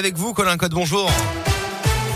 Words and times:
avec 0.00 0.16
vous, 0.16 0.32
Colin 0.32 0.56
Code, 0.56 0.72
bonjour. 0.72 1.10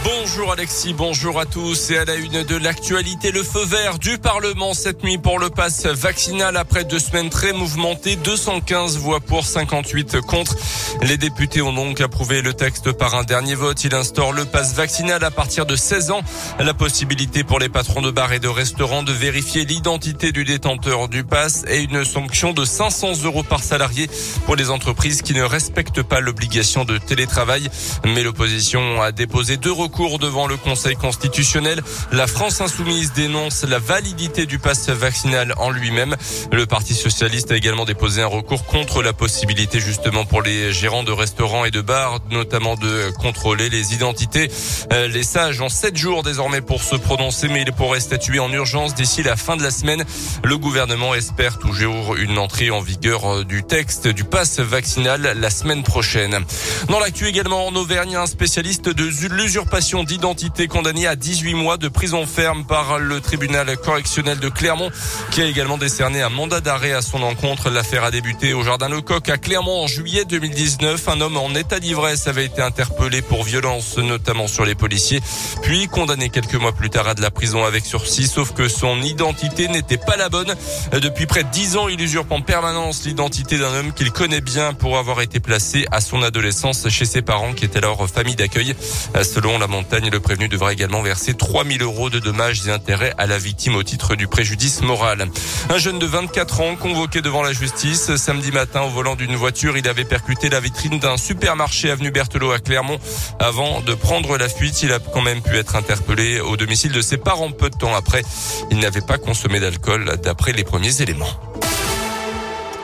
Bonjour 0.04 0.52
Alexis, 0.52 0.92
bonjour 0.92 1.40
à 1.40 1.46
tous 1.46 1.90
et 1.90 1.96
à 1.96 2.04
la 2.04 2.16
une 2.16 2.42
de 2.42 2.56
l'actualité, 2.56 3.32
le 3.32 3.42
feu 3.42 3.64
vert 3.64 3.98
du 3.98 4.18
Parlement 4.18 4.74
cette 4.74 5.02
nuit 5.02 5.16
pour 5.16 5.38
le 5.38 5.48
pass 5.48 5.86
vaccinal 5.86 6.58
après 6.58 6.84
deux 6.84 6.98
semaines 6.98 7.30
très 7.30 7.54
mouvementées, 7.54 8.16
215 8.16 8.98
voix 8.98 9.20
pour 9.20 9.46
58 9.46 10.20
contre. 10.20 10.56
Les 11.00 11.16
députés 11.16 11.62
ont 11.62 11.72
donc 11.72 12.02
approuvé 12.02 12.42
le 12.42 12.52
texte 12.52 12.92
par 12.92 13.14
un 13.14 13.24
dernier 13.24 13.54
vote. 13.54 13.82
Il 13.84 13.94
instaure 13.94 14.32
le 14.32 14.44
pass 14.44 14.74
vaccinal 14.74 15.24
à 15.24 15.30
partir 15.30 15.64
de 15.64 15.74
16 15.74 16.10
ans, 16.10 16.20
la 16.58 16.74
possibilité 16.74 17.42
pour 17.42 17.58
les 17.58 17.70
patrons 17.70 18.02
de 18.02 18.10
bars 18.10 18.34
et 18.34 18.40
de 18.40 18.48
restaurants 18.48 19.04
de 19.04 19.12
vérifier 19.12 19.64
l'identité 19.64 20.32
du 20.32 20.44
détenteur 20.44 21.08
du 21.08 21.24
pass 21.24 21.64
et 21.66 21.80
une 21.80 22.04
sanction 22.04 22.52
de 22.52 22.66
500 22.66 23.24
euros 23.24 23.42
par 23.42 23.62
salarié 23.62 24.10
pour 24.44 24.54
les 24.54 24.68
entreprises 24.68 25.22
qui 25.22 25.32
ne 25.32 25.42
respectent 25.42 26.02
pas 26.02 26.20
l'obligation 26.20 26.84
de 26.84 26.98
télétravail. 26.98 27.70
Mais 28.04 28.22
l'opposition 28.22 29.00
a 29.00 29.10
déposé 29.10 29.56
deux 29.56 29.72
recours 29.72 29.93
cours 29.94 30.18
devant 30.18 30.48
le 30.48 30.56
Conseil 30.56 30.96
constitutionnel. 30.96 31.80
La 32.10 32.26
France 32.26 32.60
insoumise 32.60 33.12
dénonce 33.12 33.62
la 33.62 33.78
validité 33.78 34.44
du 34.44 34.58
pass 34.58 34.88
vaccinal 34.88 35.54
en 35.56 35.70
lui-même. 35.70 36.16
Le 36.52 36.66
Parti 36.66 36.94
socialiste 36.94 37.52
a 37.52 37.56
également 37.56 37.84
déposé 37.84 38.20
un 38.20 38.26
recours 38.26 38.66
contre 38.66 39.02
la 39.02 39.12
possibilité 39.12 39.78
justement 39.78 40.24
pour 40.24 40.42
les 40.42 40.72
gérants 40.72 41.04
de 41.04 41.12
restaurants 41.12 41.64
et 41.64 41.70
de 41.70 41.80
bars, 41.80 42.18
notamment 42.30 42.74
de 42.74 43.12
contrôler 43.20 43.68
les 43.68 43.94
identités. 43.94 44.50
Euh, 44.92 45.06
les 45.06 45.22
sages 45.22 45.60
ont 45.60 45.68
sept 45.68 45.96
jours 45.96 46.24
désormais 46.24 46.60
pour 46.60 46.82
se 46.82 46.96
prononcer, 46.96 47.46
mais 47.46 47.62
ils 47.62 47.72
pourraient 47.72 48.00
statuer 48.00 48.40
en 48.40 48.52
urgence 48.52 48.94
d'ici 48.94 49.22
la 49.22 49.36
fin 49.36 49.56
de 49.56 49.62
la 49.62 49.70
semaine. 49.70 50.04
Le 50.42 50.58
gouvernement 50.58 51.14
espère 51.14 51.58
toujours 51.58 52.16
une 52.16 52.38
entrée 52.38 52.70
en 52.70 52.80
vigueur 52.80 53.32
euh, 53.32 53.44
du 53.44 53.62
texte 53.62 54.08
du 54.08 54.24
pass 54.24 54.58
vaccinal 54.58 55.34
la 55.36 55.50
semaine 55.50 55.84
prochaine. 55.84 56.44
Dans 56.88 56.98
l'actu 56.98 57.26
également 57.28 57.68
en 57.68 57.76
Auvergne, 57.76 58.16
un 58.16 58.26
spécialiste 58.26 58.88
de 58.88 59.04
l'usurpation 59.28 59.83
d'identité 59.84 60.66
condamné 60.66 61.06
à 61.06 61.14
18 61.14 61.52
mois 61.52 61.76
de 61.76 61.88
prison 61.88 62.24
ferme 62.24 62.64
par 62.64 62.98
le 62.98 63.20
tribunal 63.20 63.76
correctionnel 63.76 64.38
de 64.38 64.48
Clermont 64.48 64.90
qui 65.30 65.42
a 65.42 65.44
également 65.44 65.76
décerné 65.76 66.22
un 66.22 66.30
mandat 66.30 66.62
d'arrêt 66.62 66.94
à 66.94 67.02
son 67.02 67.22
encontre. 67.22 67.68
L'affaire 67.68 68.02
a 68.02 68.10
débuté 68.10 68.54
au 68.54 68.64
Jardin 68.64 68.88
Lecoq 68.88 69.28
à 69.28 69.36
Clermont 69.36 69.82
en 69.82 69.86
juillet 69.86 70.24
2019. 70.24 71.06
Un 71.08 71.20
homme 71.20 71.36
en 71.36 71.54
état 71.54 71.80
d'ivresse 71.80 72.26
avait 72.28 72.46
été 72.46 72.62
interpellé 72.62 73.20
pour 73.20 73.44
violence 73.44 73.98
notamment 73.98 74.46
sur 74.46 74.64
les 74.64 74.74
policiers 74.74 75.20
puis 75.60 75.86
condamné 75.86 76.30
quelques 76.30 76.54
mois 76.54 76.72
plus 76.72 76.88
tard 76.88 77.06
à 77.06 77.14
de 77.14 77.20
la 77.20 77.30
prison 77.30 77.62
avec 77.62 77.84
sursis 77.84 78.26
sauf 78.26 78.54
que 78.54 78.68
son 78.68 79.02
identité 79.02 79.68
n'était 79.68 79.98
pas 79.98 80.16
la 80.16 80.30
bonne. 80.30 80.54
Depuis 80.92 81.26
près 81.26 81.44
de 81.44 81.50
10 81.50 81.76
ans, 81.76 81.88
il 81.88 82.00
usurpe 82.00 82.32
en 82.32 82.40
permanence 82.40 83.04
l'identité 83.04 83.58
d'un 83.58 83.74
homme 83.74 83.92
qu'il 83.92 84.12
connaît 84.12 84.40
bien 84.40 84.72
pour 84.72 84.96
avoir 84.96 85.20
été 85.20 85.40
placé 85.40 85.86
à 85.90 86.00
son 86.00 86.22
adolescence 86.22 86.88
chez 86.88 87.04
ses 87.04 87.20
parents 87.20 87.52
qui 87.52 87.66
étaient 87.66 87.78
alors 87.78 88.08
famille 88.08 88.34
d'accueil. 88.34 88.74
Selon 89.22 89.58
la 89.58 89.66
Le 89.74 90.18
prévenu 90.20 90.48
devra 90.48 90.72
également 90.72 91.02
verser 91.02 91.34
3000 91.34 91.82
euros 91.82 92.08
de 92.08 92.20
dommages 92.20 92.66
et 92.66 92.70
intérêts 92.70 93.12
à 93.18 93.26
la 93.26 93.38
victime 93.38 93.74
au 93.74 93.82
titre 93.82 94.14
du 94.14 94.28
préjudice 94.28 94.82
moral. 94.82 95.28
Un 95.68 95.78
jeune 95.78 95.98
de 95.98 96.06
24 96.06 96.60
ans 96.60 96.76
convoqué 96.76 97.22
devant 97.22 97.42
la 97.42 97.52
justice 97.52 98.14
samedi 98.14 98.52
matin 98.52 98.82
au 98.82 98.90
volant 98.90 99.16
d'une 99.16 99.34
voiture. 99.34 99.76
Il 99.76 99.88
avait 99.88 100.04
percuté 100.04 100.48
la 100.48 100.60
vitrine 100.60 101.00
d'un 101.00 101.16
supermarché 101.16 101.90
avenue 101.90 102.12
Berthelot 102.12 102.52
à 102.52 102.60
Clermont. 102.60 102.98
Avant 103.40 103.80
de 103.80 103.94
prendre 103.94 104.36
la 104.36 104.48
fuite, 104.48 104.82
il 104.82 104.92
a 104.92 105.00
quand 105.00 105.22
même 105.22 105.42
pu 105.42 105.56
être 105.56 105.74
interpellé 105.74 106.40
au 106.40 106.56
domicile 106.56 106.92
de 106.92 107.00
ses 107.00 107.16
parents 107.16 107.50
peu 107.50 107.68
de 107.68 107.76
temps 107.76 107.94
après. 107.94 108.22
Il 108.70 108.78
n'avait 108.78 109.00
pas 109.00 109.18
consommé 109.18 109.58
d'alcool 109.58 110.18
d'après 110.22 110.52
les 110.52 110.64
premiers 110.64 111.02
éléments. 111.02 111.53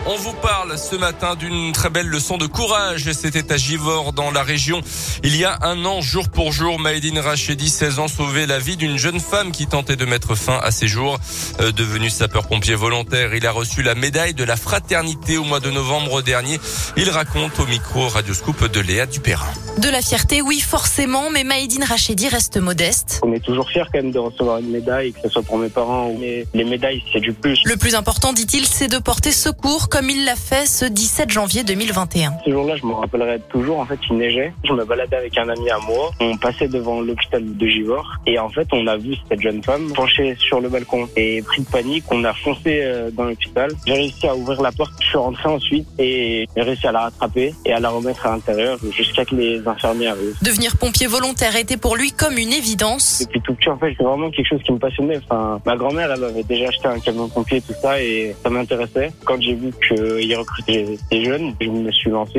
On 0.06 0.16
vous 0.16 0.32
parle 0.32 0.78
ce 0.78 0.96
matin 0.96 1.34
d'une 1.36 1.72
très 1.72 1.90
belle 1.90 2.06
leçon 2.06 2.38
de 2.38 2.46
courage. 2.46 3.12
C'était 3.12 3.52
à 3.52 3.58
Givor, 3.58 4.14
dans 4.14 4.30
la 4.30 4.42
région. 4.42 4.80
Il 5.22 5.36
y 5.36 5.44
a 5.44 5.58
un 5.60 5.84
an, 5.84 6.00
jour 6.00 6.30
pour 6.30 6.52
jour, 6.52 6.80
Maïdine 6.80 7.18
Rachedi, 7.18 7.68
16 7.68 7.98
ans, 7.98 8.08
sauvait 8.08 8.46
la 8.46 8.58
vie 8.58 8.78
d'une 8.78 8.96
jeune 8.96 9.20
femme 9.20 9.52
qui 9.52 9.66
tentait 9.66 9.96
de 9.96 10.06
mettre 10.06 10.34
fin 10.34 10.58
à 10.62 10.70
ses 10.70 10.88
jours. 10.88 11.18
Euh, 11.60 11.70
devenu 11.70 12.08
sapeur-pompier 12.08 12.76
volontaire, 12.76 13.34
il 13.34 13.46
a 13.46 13.52
reçu 13.52 13.82
la 13.82 13.94
médaille 13.94 14.32
de 14.32 14.42
la 14.42 14.56
fraternité 14.56 15.36
au 15.36 15.44
mois 15.44 15.60
de 15.60 15.70
novembre 15.70 16.22
dernier. 16.22 16.58
Il 16.96 17.10
raconte 17.10 17.60
au 17.60 17.66
micro 17.66 18.08
Radioscoop 18.08 18.72
de 18.72 18.80
Léa 18.80 19.04
Dupérin. 19.04 19.46
De 19.76 19.90
la 19.90 20.00
fierté, 20.00 20.40
oui, 20.40 20.60
forcément, 20.60 21.28
mais 21.30 21.44
Maïdine 21.44 21.84
Rachedi 21.84 22.28
reste 22.28 22.56
modeste. 22.56 23.20
On 23.22 23.34
est 23.34 23.44
toujours 23.44 23.68
fiers 23.68 23.84
quand 23.92 24.02
même 24.02 24.12
de 24.12 24.18
recevoir 24.18 24.58
une 24.58 24.70
médaille, 24.70 25.12
que 25.12 25.20
ce 25.24 25.28
soit 25.28 25.42
pour 25.42 25.58
mes 25.58 25.68
parents, 25.68 26.14
mais 26.18 26.46
les 26.54 26.64
médailles, 26.64 27.02
c'est 27.12 27.20
du 27.20 27.34
plus. 27.34 27.60
Le 27.64 27.76
plus 27.76 27.94
important, 27.94 28.32
dit-il, 28.32 28.64
c'est 28.64 28.88
de 28.88 28.98
porter 28.98 29.30
secours 29.30 29.89
comme 29.90 30.08
il 30.08 30.24
l'a 30.24 30.36
fait 30.36 30.66
ce 30.66 30.84
17 30.84 31.30
janvier 31.30 31.64
2021. 31.64 32.34
Ce 32.44 32.50
jour-là, 32.50 32.76
je 32.76 32.86
me 32.86 32.92
rappellerai 32.92 33.40
toujours. 33.50 33.80
En 33.80 33.86
fait, 33.86 33.98
il 34.08 34.16
neigeait. 34.16 34.52
Je 34.64 34.72
me 34.72 34.84
baladais 34.84 35.16
avec 35.16 35.36
un 35.36 35.48
ami 35.48 35.68
à 35.68 35.78
moi. 35.78 36.12
On 36.20 36.36
passait 36.36 36.68
devant 36.68 37.00
l'hôpital 37.00 37.42
de 37.44 37.66
Givor. 37.66 38.06
Et 38.26 38.38
en 38.38 38.48
fait, 38.48 38.68
on 38.72 38.86
a 38.86 38.96
vu 38.96 39.16
cette 39.28 39.40
jeune 39.40 39.62
femme 39.62 39.92
penchée 39.92 40.36
sur 40.38 40.60
le 40.60 40.68
balcon. 40.68 41.08
Et 41.16 41.42
pris 41.42 41.62
de 41.62 41.66
panique, 41.66 42.04
on 42.10 42.22
a 42.24 42.32
foncé 42.32 42.80
euh, 42.82 43.10
dans 43.10 43.24
l'hôpital. 43.24 43.72
J'ai 43.84 43.94
réussi 43.94 44.28
à 44.28 44.36
ouvrir 44.36 44.62
la 44.62 44.70
porte. 44.70 44.92
Je 45.00 45.06
suis 45.08 45.18
rentré 45.18 45.48
ensuite 45.48 45.88
et 45.98 46.46
j'ai 46.56 46.62
réussi 46.62 46.86
à 46.86 46.92
la 46.92 47.00
rattraper 47.00 47.52
et 47.66 47.72
à 47.72 47.80
la 47.80 47.90
remettre 47.90 48.26
à 48.26 48.30
l'intérieur 48.30 48.78
jusqu'à 48.92 49.24
que 49.24 49.34
les 49.34 49.66
infirmiers 49.66 50.08
arrivent. 50.08 50.36
Devenir 50.40 50.76
pompier 50.76 51.08
volontaire 51.08 51.56
était 51.56 51.76
pour 51.76 51.96
lui 51.96 52.12
comme 52.12 52.38
une 52.38 52.52
évidence. 52.52 53.22
Depuis 53.24 53.40
tout 53.40 53.54
petit, 53.54 53.68
en 53.68 53.78
fait, 53.78 53.92
c'est 53.98 54.04
vraiment 54.04 54.30
quelque 54.30 54.48
chose 54.48 54.62
qui 54.62 54.72
me 54.72 54.78
passionnait. 54.78 55.18
Enfin, 55.18 55.60
ma 55.66 55.76
grand-mère, 55.76 56.12
elle 56.12 56.22
avait 56.22 56.44
déjà 56.44 56.68
acheté 56.68 56.86
un 56.86 57.00
camion 57.00 57.28
pompier, 57.28 57.60
tout 57.60 57.74
ça, 57.82 58.00
et 58.00 58.36
ça 58.42 58.50
m'intéressait. 58.50 59.10
Quand 59.24 59.40
j'ai 59.40 59.54
vu 59.54 59.72
que 59.80 60.20
il 60.20 60.34
recrutait 60.36 60.98
des 61.10 61.24
jeunes. 61.24 61.54
Je 61.60 61.68
me 61.68 61.90
suis 61.92 62.10
lancé 62.10 62.38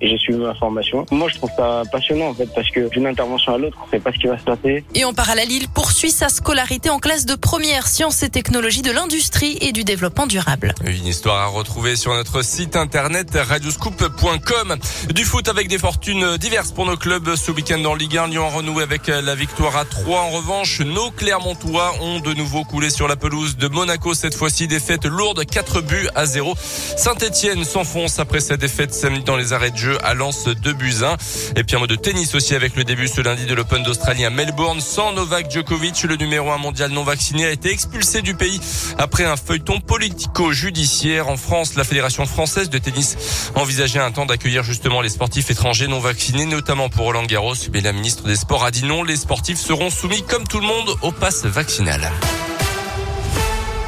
et, 0.00 0.08
j'ai 0.08 0.18
suivi 0.18 0.38
ma 0.38 0.54
formation. 0.54 1.06
Moi, 1.10 1.28
je 1.28 1.36
trouve 1.36 1.50
ça 1.56 1.82
passionnant 1.90 2.28
en 2.28 2.34
fait 2.34 2.48
parce 2.54 2.70
que 2.70 2.88
d'une 2.90 3.06
intervention 3.06 3.54
à 3.54 3.58
l'autre, 3.58 3.76
on 3.84 3.90
sait 3.90 3.98
pas 3.98 4.12
ce 4.12 4.18
qui 4.18 4.26
va 4.26 4.38
se 4.38 4.44
passer. 4.44 4.84
Et 4.94 5.04
en 5.04 5.12
parallèle, 5.12 5.50
il 5.50 5.68
poursuit 5.68 6.10
sa 6.10 6.28
scolarité 6.28 6.90
en 6.90 6.98
classe 6.98 7.26
de 7.26 7.34
première 7.34 7.86
sciences 7.86 8.22
et 8.22 8.28
technologies 8.28 8.82
de 8.82 8.90
l'industrie 8.90 9.58
et 9.60 9.72
du 9.72 9.84
développement 9.84 10.26
durable. 10.26 10.74
Une 10.84 11.06
histoire 11.06 11.40
à 11.40 11.46
retrouver 11.46 11.96
sur 11.96 12.14
notre 12.14 12.42
site 12.42 12.76
internet 12.76 13.30
radioscoop.com. 13.34 14.76
Du 15.12 15.24
foot 15.24 15.48
avec 15.48 15.68
des 15.68 15.78
fortunes 15.78 16.36
diverses 16.36 16.72
pour 16.72 16.86
nos 16.86 16.96
clubs 16.96 17.34
ce 17.36 17.50
week-end 17.50 17.84
en 17.84 17.94
Ligue 17.94 18.18
1. 18.18 18.28
Lyon 18.28 18.46
a 18.46 18.50
renoué 18.50 18.82
avec 18.82 19.08
la 19.08 19.34
victoire 19.34 19.76
à 19.76 19.84
3. 19.84 20.20
En 20.20 20.30
revanche, 20.30 20.80
nos 20.80 21.10
Clermontois 21.10 21.94
ont 22.00 22.20
de 22.20 22.34
nouveau 22.34 22.64
coulé 22.64 22.90
sur 22.90 23.08
la 23.08 23.16
pelouse 23.16 23.56
de 23.56 23.68
Monaco. 23.68 24.14
Cette 24.14 24.34
fois-ci, 24.34 24.68
défaite 24.68 25.06
lourde, 25.06 25.44
4 25.44 25.80
buts 25.80 26.08
à 26.14 26.26
0. 26.26 26.54
Saint-Etienne 26.96 27.64
s'enfonce 27.64 28.18
après 28.18 28.40
sa 28.40 28.56
défaite 28.56 28.94
samedi 28.94 29.24
dans 29.24 29.36
les 29.36 29.52
arrêts 29.52 29.70
de 29.70 29.76
jeu 29.76 29.98
à 30.04 30.14
Lens 30.14 30.44
de 30.44 30.72
Buzyn. 30.72 31.16
Et 31.56 31.64
puis 31.64 31.76
un 31.76 31.80
mot 31.80 31.86
de 31.86 31.96
tennis 31.96 32.34
aussi 32.34 32.54
avec 32.54 32.76
le 32.76 32.84
début 32.84 33.08
ce 33.08 33.20
lundi 33.20 33.46
de 33.46 33.54
l'Open 33.54 33.82
d'Australie 33.82 34.24
à 34.24 34.30
Melbourne. 34.30 34.80
Sans 34.80 35.12
Novak 35.12 35.50
Djokovic, 35.50 36.02
le 36.04 36.16
numéro 36.16 36.50
un 36.50 36.58
mondial 36.58 36.90
non 36.90 37.04
vacciné 37.04 37.46
a 37.46 37.50
été 37.50 37.70
expulsé 37.70 38.22
du 38.22 38.34
pays 38.34 38.60
après 38.98 39.24
un 39.24 39.36
feuilleton 39.36 39.80
politico-judiciaire. 39.80 41.28
En 41.28 41.36
France, 41.36 41.74
la 41.74 41.84
Fédération 41.84 42.26
française 42.26 42.70
de 42.70 42.78
tennis 42.78 43.16
envisageait 43.54 44.00
un 44.00 44.12
temps 44.12 44.26
d'accueillir 44.26 44.62
justement 44.62 45.00
les 45.00 45.08
sportifs 45.08 45.50
étrangers 45.50 45.88
non 45.88 46.00
vaccinés, 46.00 46.46
notamment 46.46 46.88
pour 46.88 47.04
Roland 47.04 47.24
Garros. 47.24 47.54
Mais 47.72 47.80
la 47.80 47.92
ministre 47.92 48.24
des 48.24 48.36
Sports 48.36 48.64
a 48.64 48.70
dit 48.70 48.84
non. 48.84 49.02
Les 49.02 49.16
sportifs 49.16 49.58
seront 49.58 49.90
soumis 49.90 50.22
comme 50.22 50.46
tout 50.46 50.60
le 50.60 50.66
monde 50.66 50.96
au 51.02 51.12
pass 51.12 51.44
vaccinal. 51.44 52.10